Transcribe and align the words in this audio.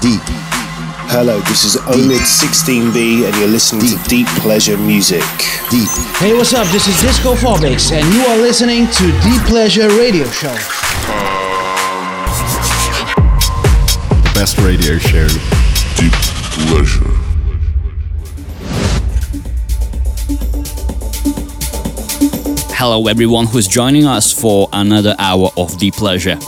Deep. 0.00 0.22
Hello, 1.12 1.40
this 1.40 1.64
is 1.64 1.76
Omid16B, 1.76 3.26
and 3.26 3.36
you're 3.36 3.48
listening 3.48 3.82
Deep. 3.82 4.00
to 4.00 4.08
Deep 4.08 4.26
Pleasure 4.40 4.78
Music. 4.78 5.20
Deep. 5.68 5.90
Hey, 6.16 6.32
what's 6.32 6.54
up? 6.54 6.66
This 6.68 6.88
is 6.88 6.98
Disco 7.02 7.34
Phobics, 7.34 7.92
and 7.92 8.06
you 8.14 8.22
are 8.24 8.38
listening 8.38 8.86
to 8.86 9.04
Deep 9.20 9.42
Pleasure 9.42 9.88
Radio 9.88 10.24
Show. 10.30 10.54
The 14.24 14.32
best 14.32 14.56
radio 14.58 14.96
show. 14.96 15.28
Deep 16.00 16.12
Pleasure. 16.64 17.04
Hello, 22.72 23.06
everyone 23.06 23.46
who's 23.46 23.68
joining 23.68 24.06
us 24.06 24.32
for 24.32 24.70
another 24.72 25.14
hour 25.18 25.50
of 25.58 25.76
Deep 25.76 25.92
Pleasure. 25.92 26.38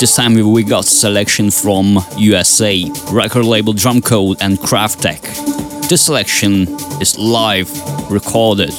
This 0.00 0.16
time 0.16 0.32
we 0.32 0.62
got 0.64 0.86
selection 0.86 1.50
from 1.50 1.98
USA, 2.16 2.90
record 3.12 3.44
label 3.44 3.74
Drumcode 3.74 4.38
and 4.40 4.56
Kraftek. 4.56 5.20
This 5.90 6.00
selection 6.00 6.66
is 7.02 7.18
live, 7.18 7.70
recorded 8.10 8.72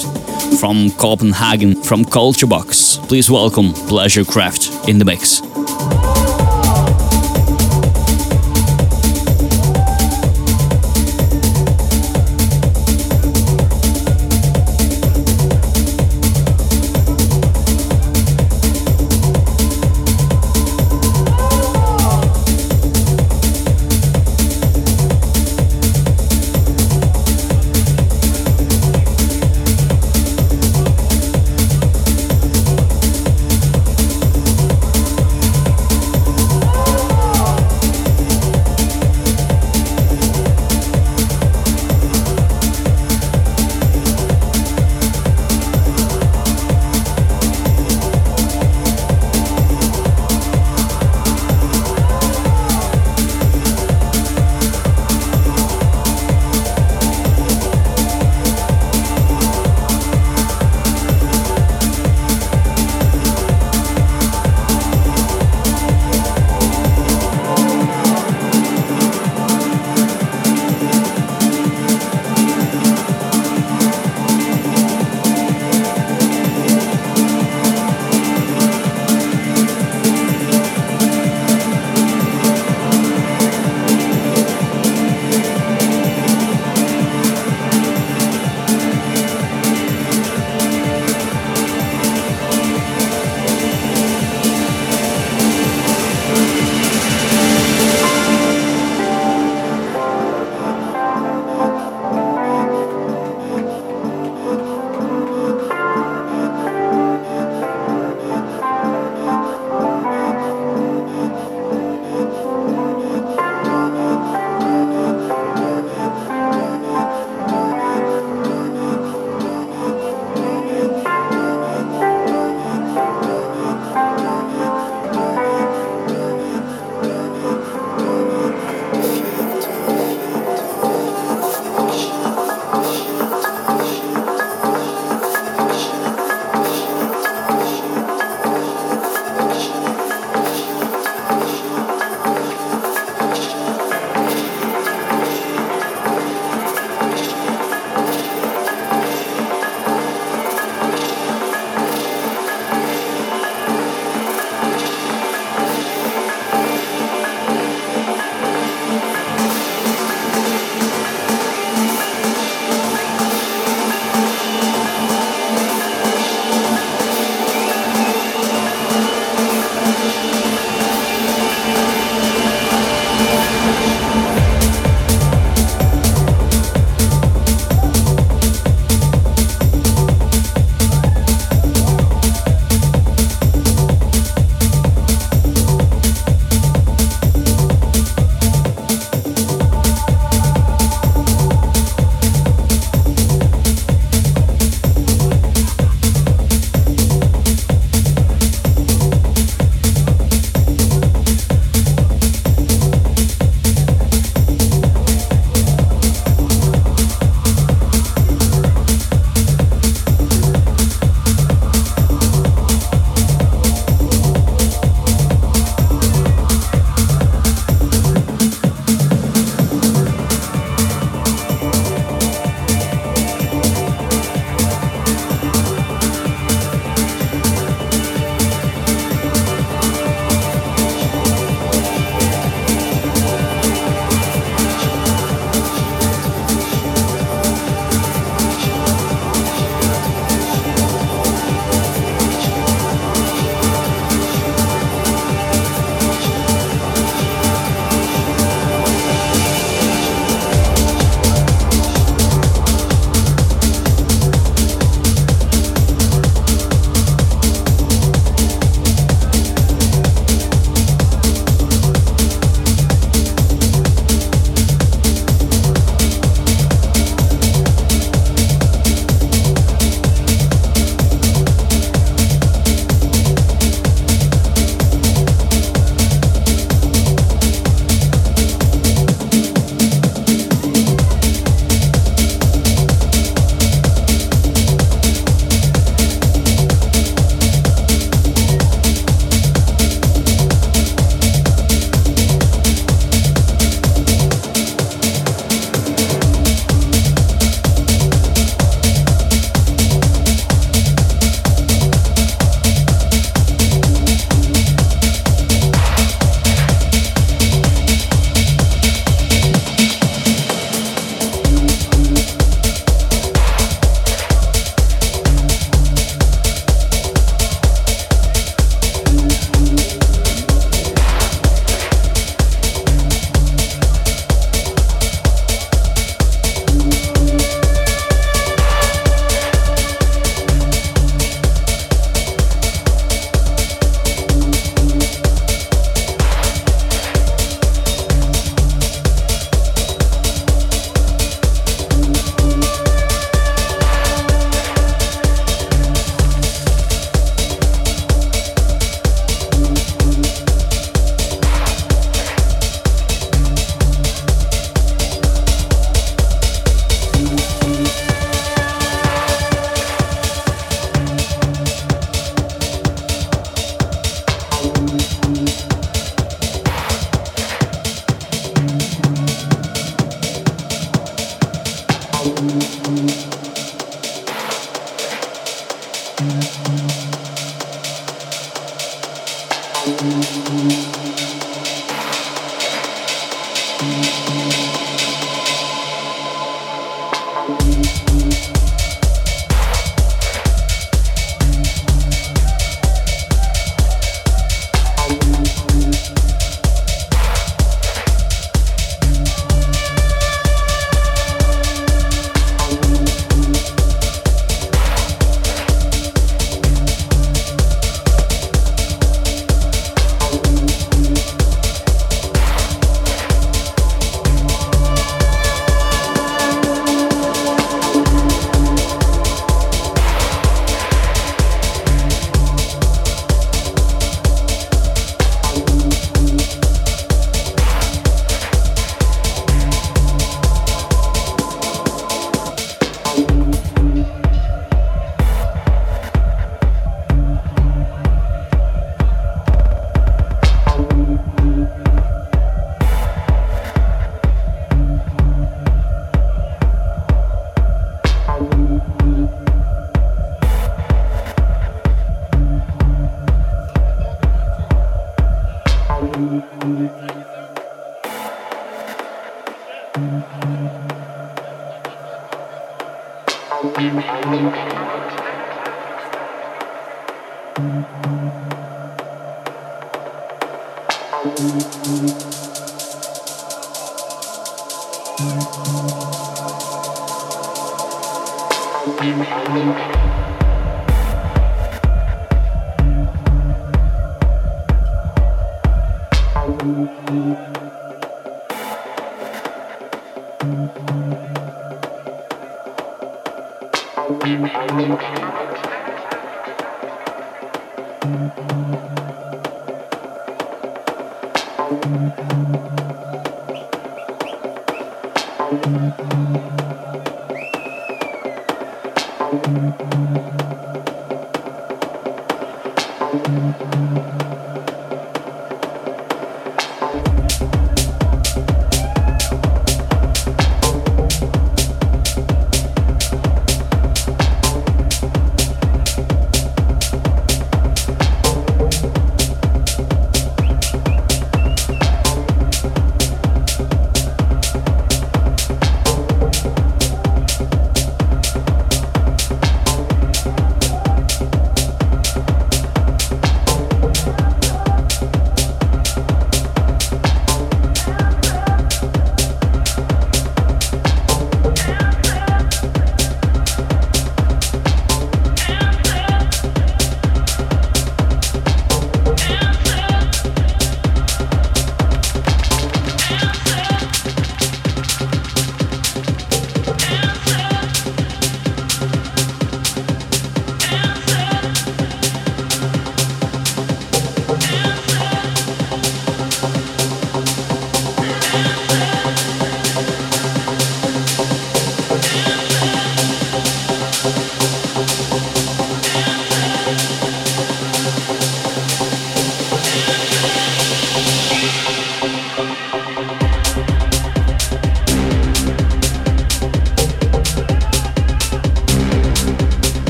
from 0.60 0.90
Copenhagen, 0.98 1.76
from 1.84 2.06
Culture 2.06 2.48
Box. 2.48 2.98
Please 3.04 3.30
welcome 3.30 3.68
Pleasurekraft 3.68 4.90
in 4.90 4.98
the 4.98 5.06
mix. 5.06 5.51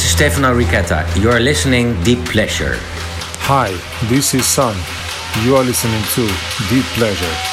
Is 0.00 0.12
Stefano 0.12 0.54
Richetta. 0.54 1.04
You 1.20 1.30
are 1.30 1.40
listening 1.40 1.92
Deep 2.04 2.24
Pleasure. 2.24 2.76
Hi, 3.44 3.68
this 4.08 4.32
is 4.32 4.46
Sun. 4.46 4.74
You 5.44 5.56
are 5.56 5.64
listening 5.64 6.02
to 6.14 6.26
Deep 6.70 6.86
Pleasure. 6.96 7.49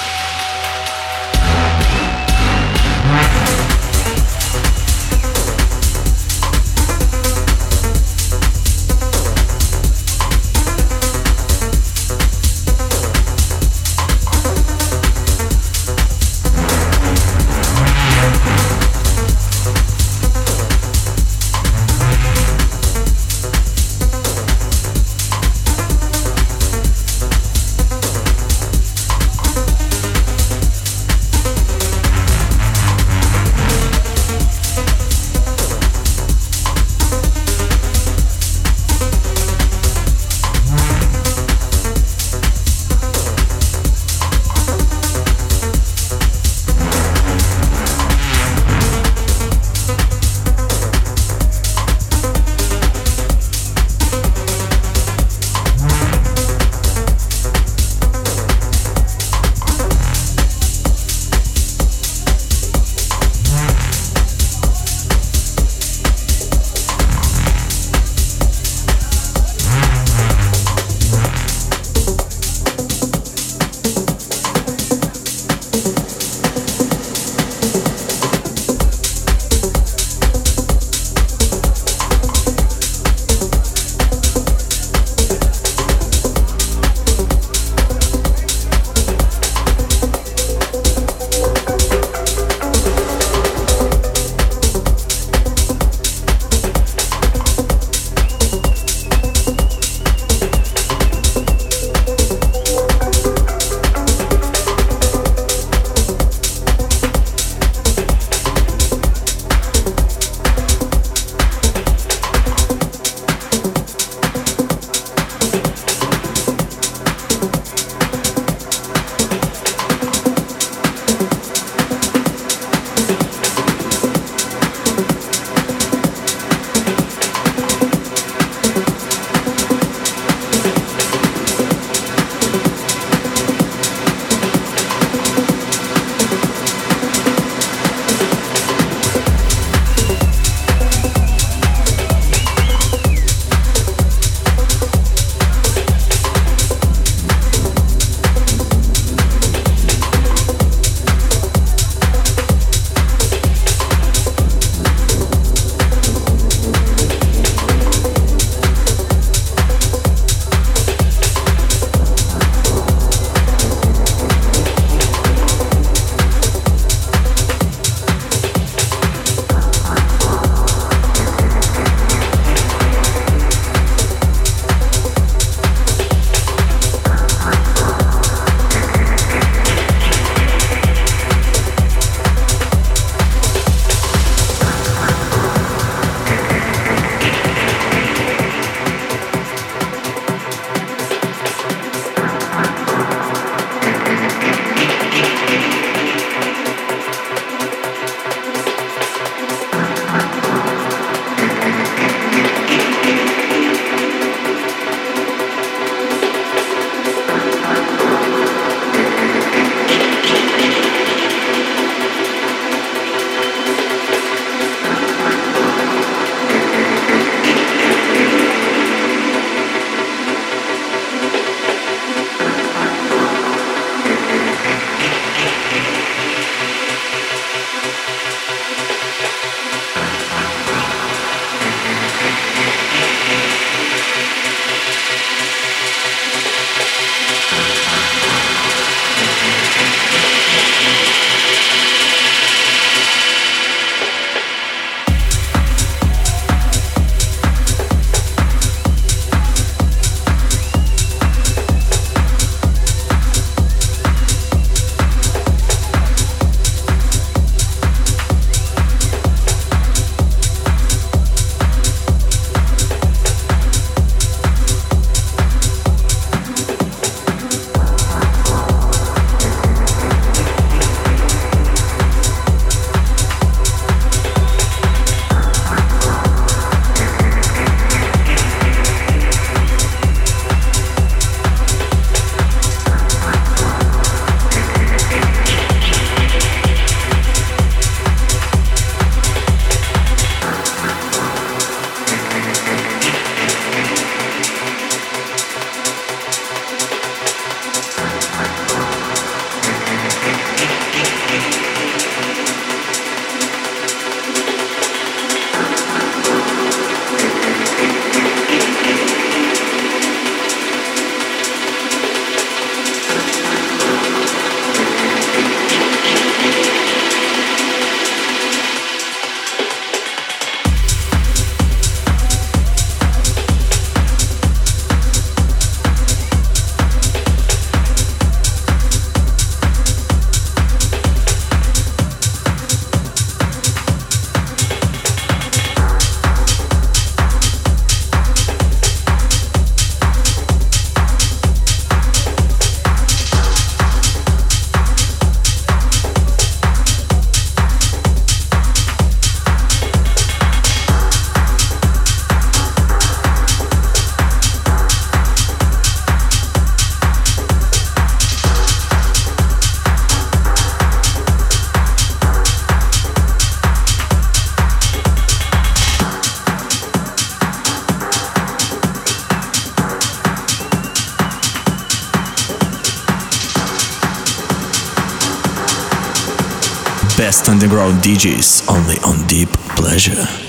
DJs 377.94 378.70
only 378.70 378.98
on 379.04 379.26
Deep 379.28 379.50
Pleasure. 379.76 380.47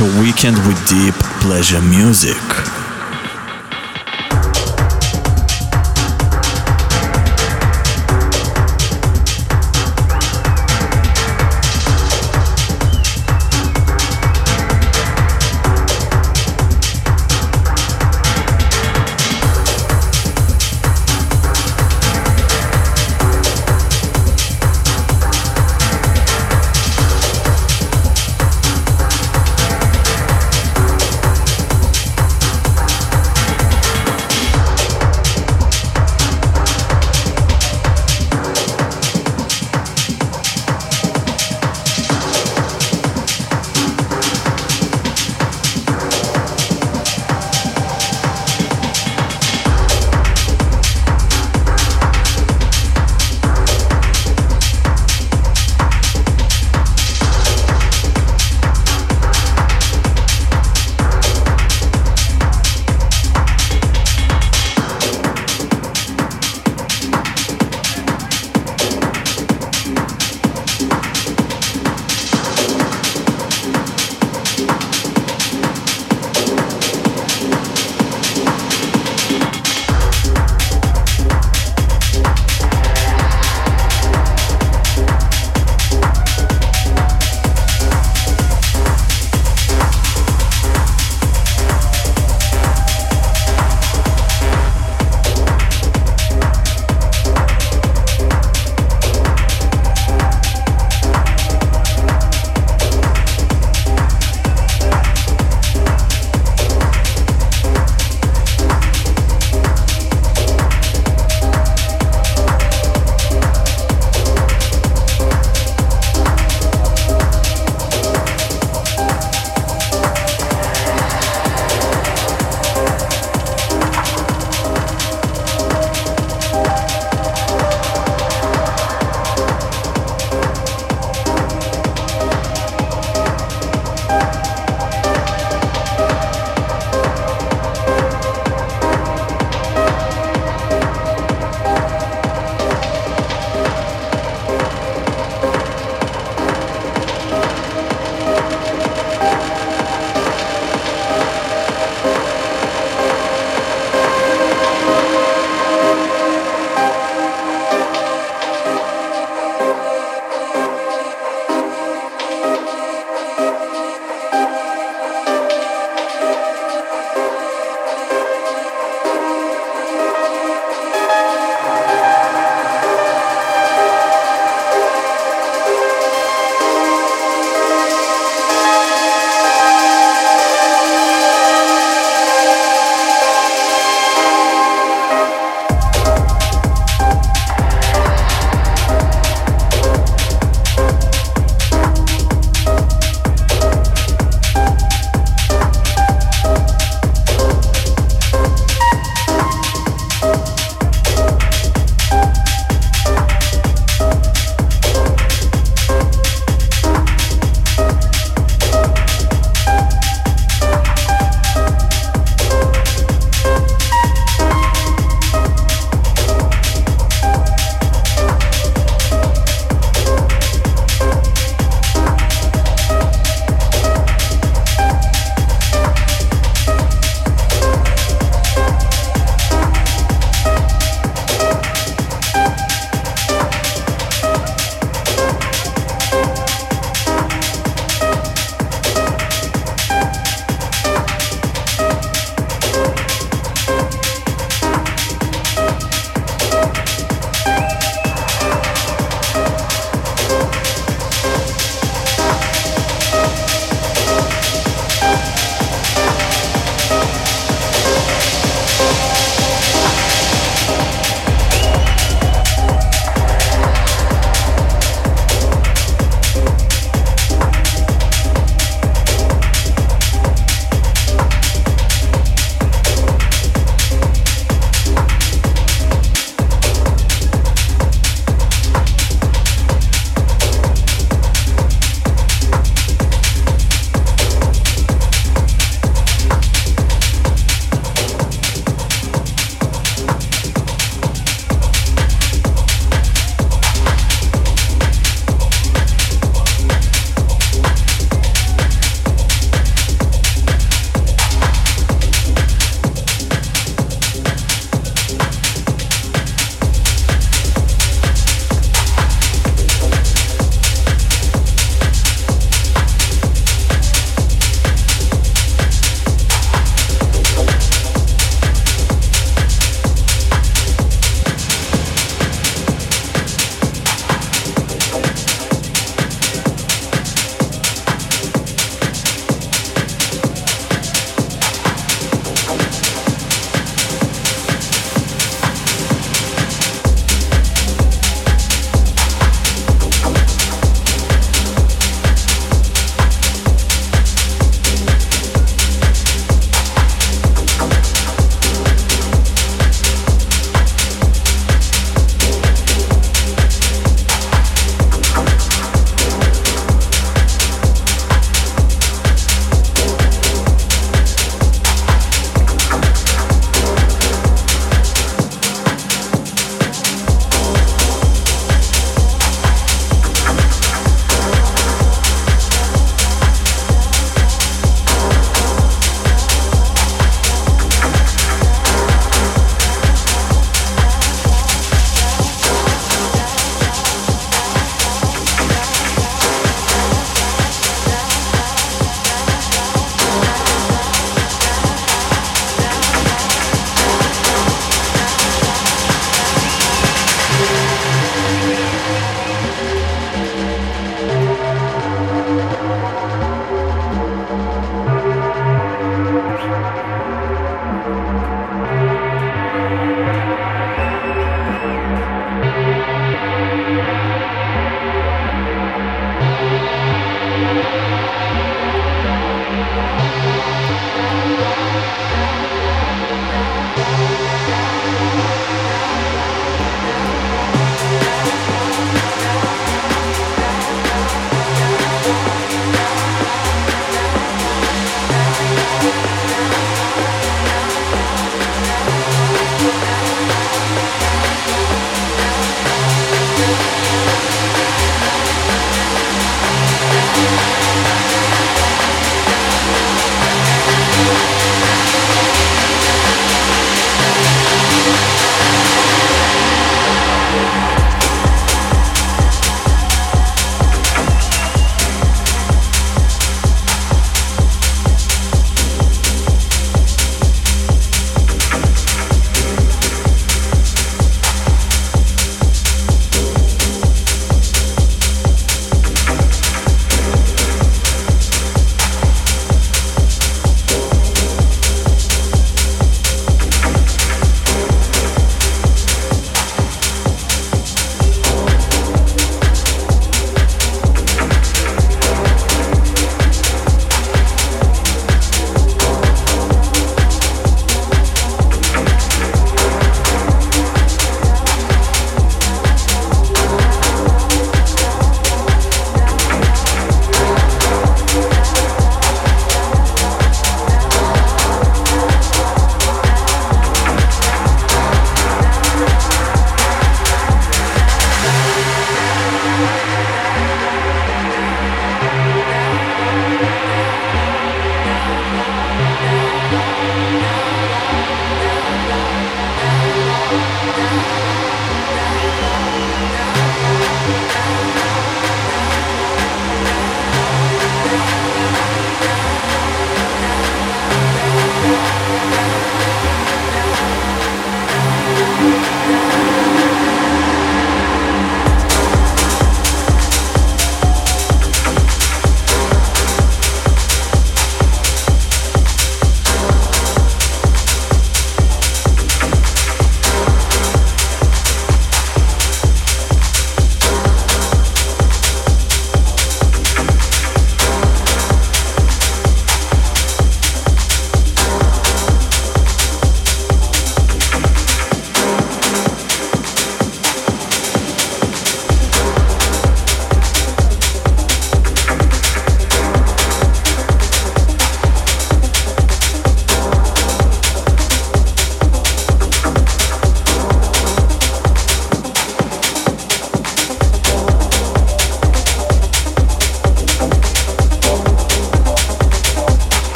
Your 0.00 0.20
weekend 0.20 0.56
with 0.66 0.76
deep 0.86 1.14
pleasure 1.40 1.80
music. 1.80 2.67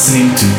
Listening 0.00 0.34
to 0.34 0.49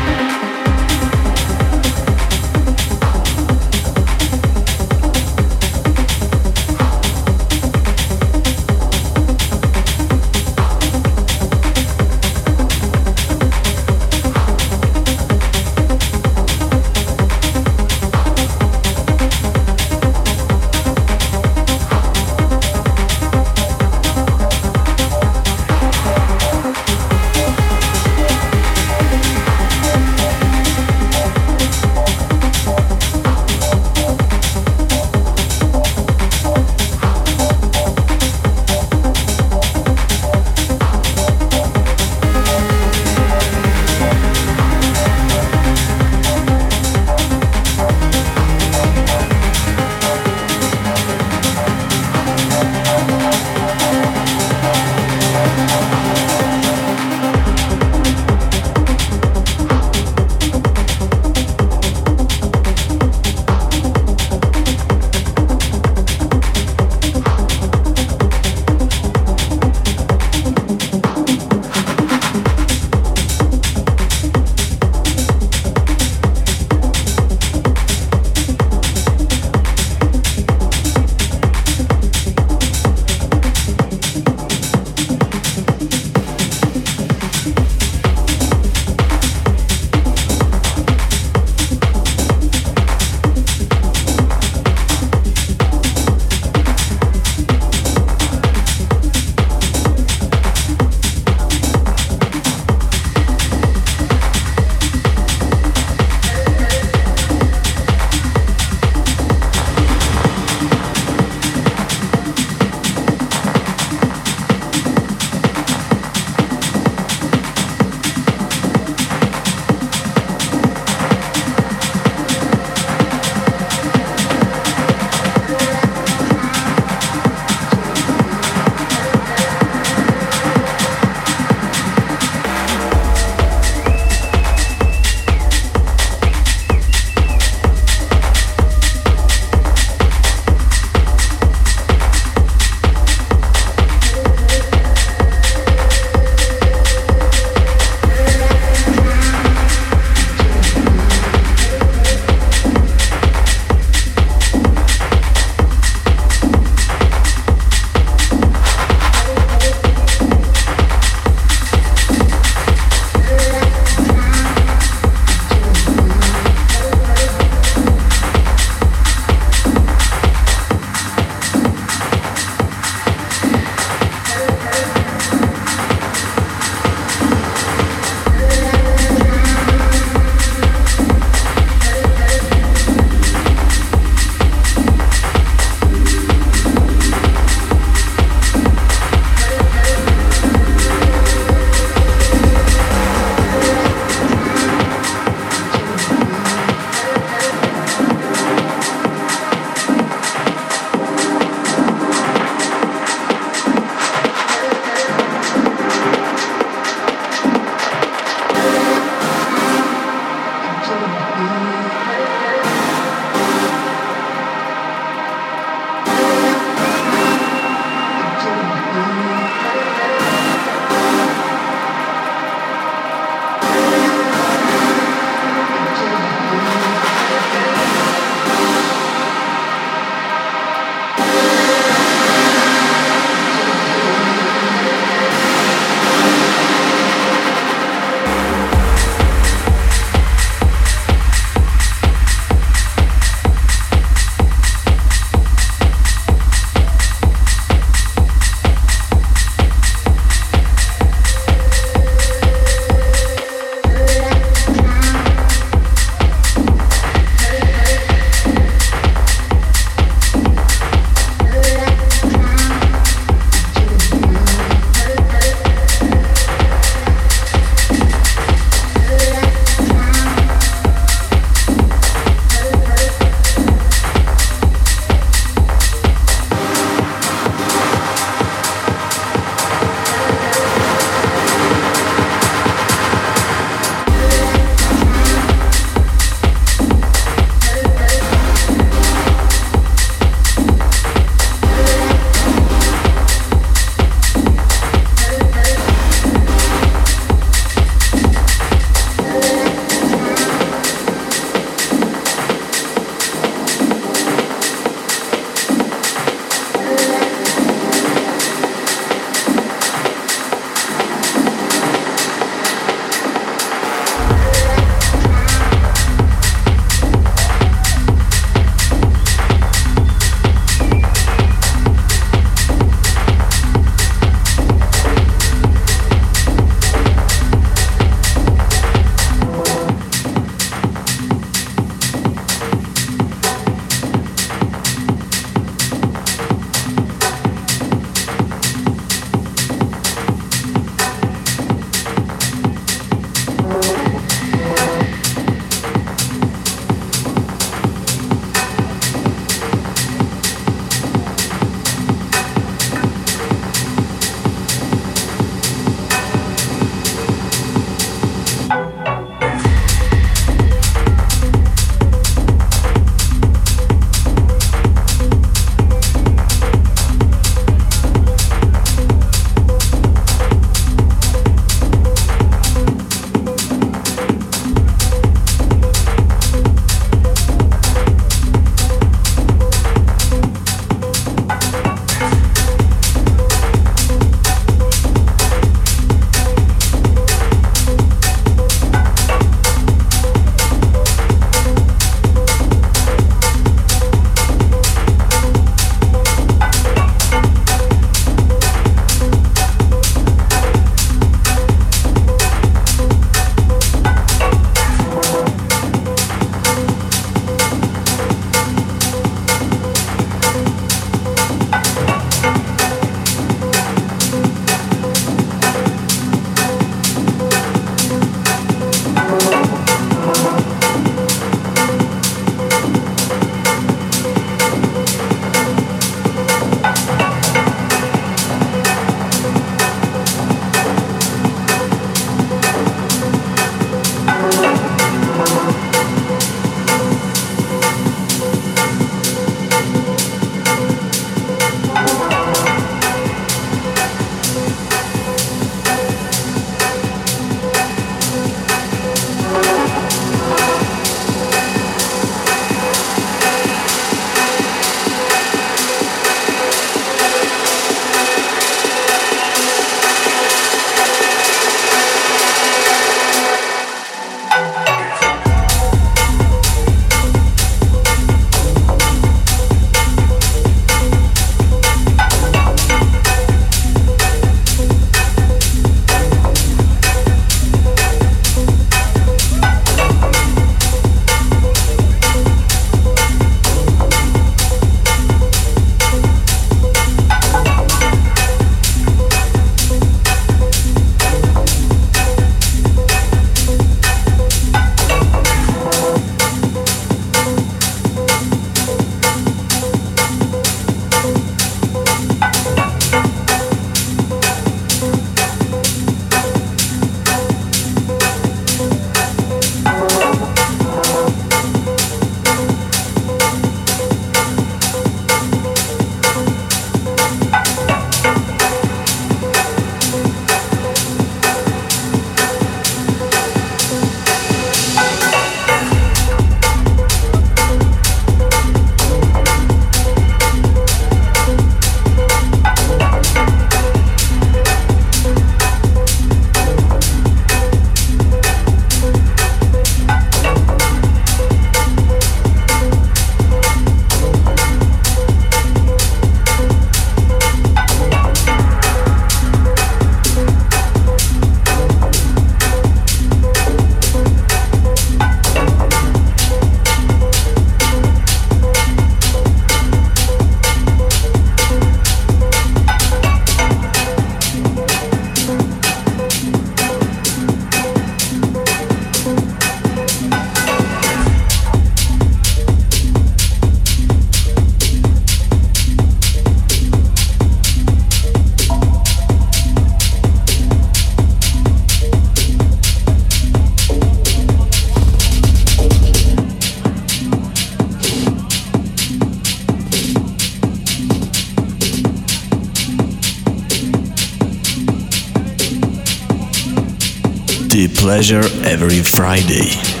Pleasure 598.21 598.67
every 598.67 599.01
Friday. 599.01 600.00